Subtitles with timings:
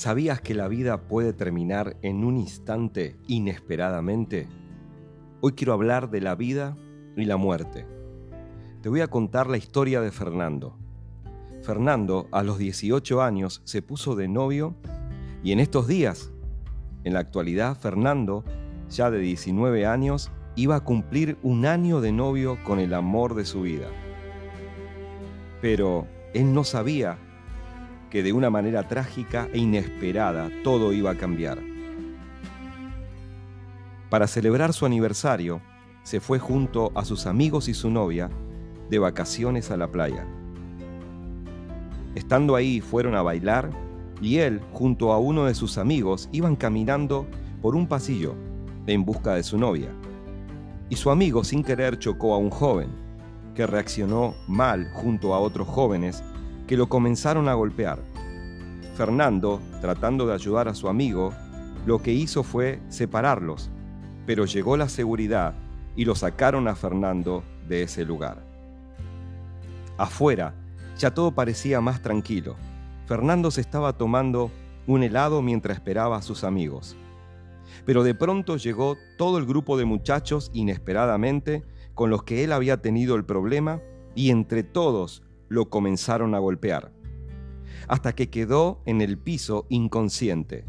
[0.00, 4.48] ¿Sabías que la vida puede terminar en un instante inesperadamente?
[5.42, 6.74] Hoy quiero hablar de la vida
[7.18, 7.86] y la muerte.
[8.80, 10.78] Te voy a contar la historia de Fernando.
[11.60, 14.74] Fernando a los 18 años se puso de novio
[15.42, 16.32] y en estos días,
[17.04, 18.42] en la actualidad, Fernando,
[18.88, 23.44] ya de 19 años, iba a cumplir un año de novio con el amor de
[23.44, 23.88] su vida.
[25.60, 27.18] Pero él no sabía
[28.10, 31.58] que de una manera trágica e inesperada todo iba a cambiar.
[34.10, 35.60] Para celebrar su aniversario,
[36.02, 38.28] se fue junto a sus amigos y su novia
[38.90, 40.26] de vacaciones a la playa.
[42.16, 43.70] Estando ahí fueron a bailar
[44.20, 47.26] y él, junto a uno de sus amigos, iban caminando
[47.62, 48.34] por un pasillo
[48.86, 49.90] en busca de su novia.
[50.88, 52.88] Y su amigo sin querer chocó a un joven,
[53.54, 56.24] que reaccionó mal junto a otros jóvenes
[56.70, 57.98] que lo comenzaron a golpear.
[58.94, 61.34] Fernando, tratando de ayudar a su amigo,
[61.84, 63.72] lo que hizo fue separarlos,
[64.24, 65.54] pero llegó la seguridad
[65.96, 68.46] y lo sacaron a Fernando de ese lugar.
[69.98, 70.54] Afuera,
[70.96, 72.54] ya todo parecía más tranquilo.
[73.06, 74.52] Fernando se estaba tomando
[74.86, 76.96] un helado mientras esperaba a sus amigos.
[77.84, 82.80] Pero de pronto llegó todo el grupo de muchachos inesperadamente con los que él había
[82.80, 83.80] tenido el problema
[84.14, 86.92] y entre todos lo comenzaron a golpear,
[87.88, 90.64] hasta que quedó en el piso inconsciente.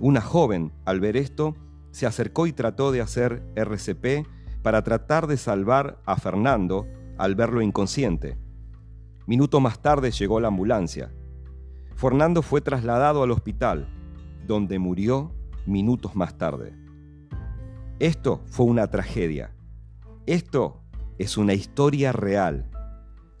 [0.00, 1.56] Una joven, al ver esto,
[1.90, 4.26] se acercó y trató de hacer RCP
[4.62, 6.86] para tratar de salvar a Fernando
[7.18, 8.38] al verlo inconsciente.
[9.26, 11.12] Minuto más tarde llegó la ambulancia.
[11.96, 13.88] Fernando fue trasladado al hospital,
[14.46, 15.34] donde murió
[15.66, 16.72] minutos más tarde.
[17.98, 19.54] Esto fue una tragedia.
[20.26, 20.82] Esto
[21.18, 22.70] es una historia real.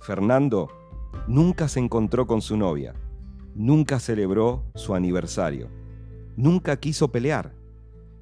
[0.04, 0.68] Fernando
[1.26, 2.94] nunca se encontró con su novia,
[3.54, 5.70] nunca celebró su aniversario,
[6.36, 7.54] nunca quiso pelear,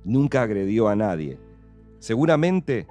[0.04, 1.40] nunca agredió a nadie.
[1.98, 2.86] Seguramente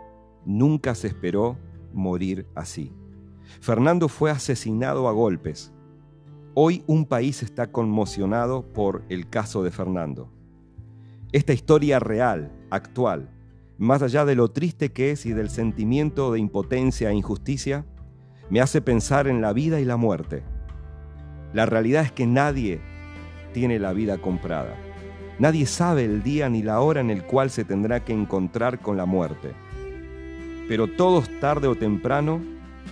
[0.46, 1.56] nunca se esperó
[1.94, 2.92] morir así.
[3.62, 5.72] Fernando fue asesinado a golpes.
[6.54, 10.30] Hoy un país está conmocionado por el caso de Fernando.
[11.32, 13.30] Esta historia real, actual,
[13.78, 17.86] más allá de lo triste que es y del sentimiento de impotencia e injusticia,
[18.52, 20.44] me hace pensar en la vida y la muerte.
[21.54, 22.82] La realidad es que nadie
[23.54, 24.76] tiene la vida comprada.
[25.40, 28.98] Nadie sabe el día ni la hora en el cual se tendrá que encontrar con
[28.98, 29.54] la muerte.
[30.68, 32.42] Pero todos tarde o temprano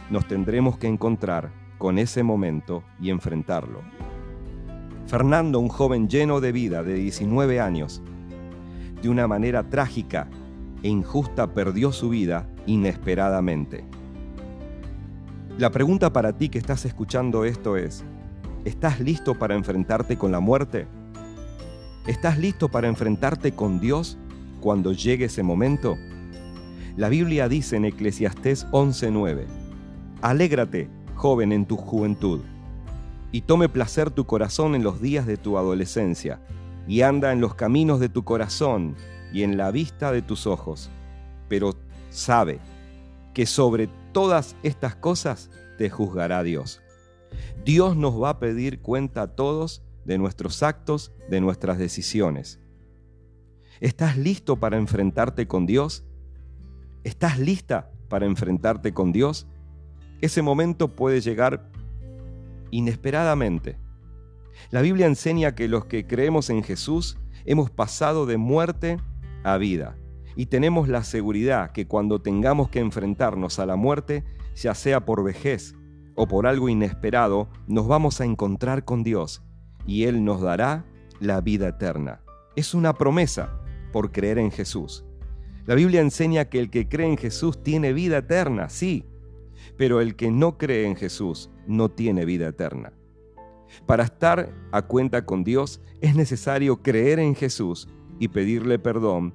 [0.10, 3.82] nos tendremos que encontrar con ese momento y enfrentarlo.
[5.08, 8.02] Fernando, un joven lleno de vida de 19 años,
[9.02, 10.30] de una manera trágica
[10.84, 13.99] e injusta perdió su vida inesperadamente.
[15.60, 18.06] La pregunta para ti que estás escuchando esto es,
[18.64, 20.88] ¿estás listo para enfrentarte con la muerte?
[22.08, 24.18] ¿Estás listo para enfrentarte con Dios
[24.62, 25.98] cuando llegue ese momento?
[26.96, 29.48] La Biblia dice en Eclesiastés 11:9,
[30.22, 32.40] Alégrate, joven, en tu juventud,
[33.34, 36.40] y tome placer tu corazón en los días de tu adolescencia,
[36.88, 38.96] y anda en los caminos de tu corazón
[39.34, 40.90] y en la vista de tus ojos.
[41.50, 41.76] Pero
[42.12, 42.60] sabe
[43.34, 46.82] que sobre todas estas cosas te juzgará Dios.
[47.64, 52.60] Dios nos va a pedir cuenta a todos de nuestros actos, de nuestras decisiones.
[53.80, 56.04] ¿Estás listo para enfrentarte con Dios?
[57.04, 59.48] ¿Estás lista para enfrentarte con Dios?
[60.22, 61.70] Ese momento puede llegar
[62.72, 63.78] inesperadamente.
[64.72, 68.98] La Biblia enseña que los que creemos en Jesús hemos pasado de muerte
[69.44, 69.96] a vida
[70.40, 74.24] y tenemos la seguridad que cuando tengamos que enfrentarnos a la muerte,
[74.56, 75.76] ya sea por vejez
[76.16, 79.44] o por algo inesperado, nos vamos a encontrar con Dios
[79.86, 80.86] y Él nos dará
[81.20, 82.22] la vida eterna.
[82.56, 83.60] Es una promesa
[83.92, 85.04] por creer en Jesús.
[85.66, 89.04] La Biblia enseña que el que cree en Jesús tiene vida eterna, sí,
[89.76, 92.94] pero el que no cree en Jesús no tiene vida eterna.
[93.86, 97.90] Para estar a cuenta con Dios es necesario creer en Jesús
[98.20, 99.34] y pedirle perdón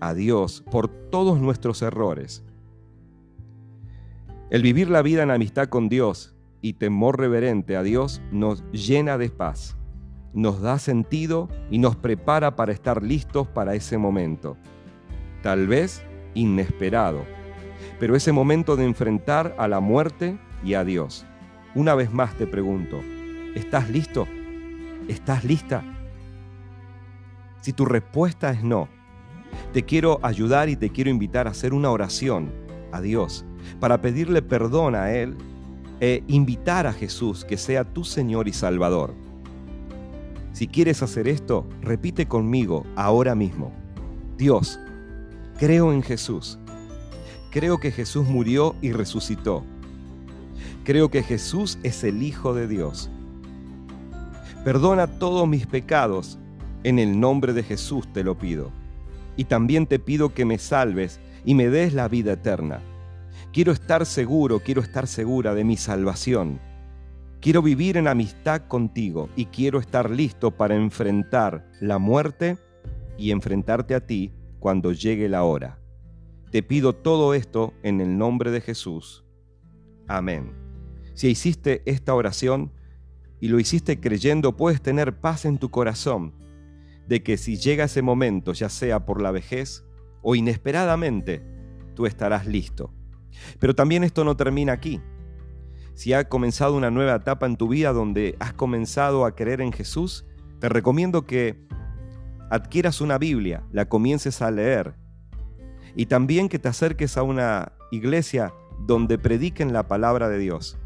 [0.00, 2.42] a Dios por todos nuestros errores.
[4.50, 9.16] El vivir la vida en amistad con Dios y temor reverente a Dios nos llena
[9.16, 9.76] de paz,
[10.32, 14.56] nos da sentido y nos prepara para estar listos para ese momento.
[15.42, 16.02] Tal vez
[16.34, 17.24] inesperado,
[17.98, 21.26] pero ese momento de enfrentar a la muerte y a Dios.
[21.74, 23.00] Una vez más te pregunto,
[23.54, 24.26] ¿estás listo?
[25.08, 25.82] ¿Estás lista?
[27.60, 28.88] Si tu respuesta es no,
[29.72, 32.50] te quiero ayudar y te quiero invitar a hacer una oración
[32.92, 33.44] a Dios
[33.78, 35.36] para pedirle perdón a Él
[36.00, 39.14] e invitar a Jesús que sea tu Señor y Salvador.
[40.52, 43.72] Si quieres hacer esto, repite conmigo ahora mismo.
[44.36, 44.80] Dios,
[45.58, 46.58] creo en Jesús.
[47.50, 49.64] Creo que Jesús murió y resucitó.
[50.84, 53.10] Creo que Jesús es el Hijo de Dios.
[54.64, 56.38] Perdona todos mis pecados.
[56.82, 58.70] En el nombre de Jesús te lo pido.
[59.40, 62.82] Y también te pido que me salves y me des la vida eterna.
[63.54, 66.60] Quiero estar seguro, quiero estar segura de mi salvación.
[67.40, 72.58] Quiero vivir en amistad contigo y quiero estar listo para enfrentar la muerte
[73.16, 75.78] y enfrentarte a ti cuando llegue la hora.
[76.50, 79.24] Te pido todo esto en el nombre de Jesús.
[80.06, 80.52] Amén.
[81.14, 82.72] Si hiciste esta oración
[83.40, 86.34] y lo hiciste creyendo, puedes tener paz en tu corazón
[87.10, 89.84] de que si llega ese momento, ya sea por la vejez
[90.22, 91.42] o inesperadamente,
[91.96, 92.94] tú estarás listo.
[93.58, 95.00] Pero también esto no termina aquí.
[95.94, 99.72] Si ha comenzado una nueva etapa en tu vida donde has comenzado a creer en
[99.72, 100.24] Jesús,
[100.60, 101.66] te recomiendo que
[102.48, 104.94] adquieras una Biblia, la comiences a leer
[105.96, 108.54] y también que te acerques a una iglesia
[108.86, 110.78] donde prediquen la palabra de Dios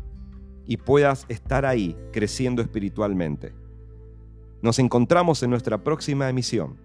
[0.64, 3.52] y puedas estar ahí creciendo espiritualmente.
[4.64, 6.78] Nos encontramos en nuestra próxima emisión.